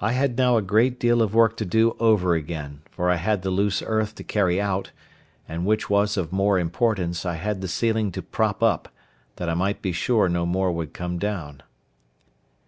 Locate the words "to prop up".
8.12-8.86